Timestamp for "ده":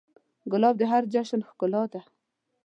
1.93-2.01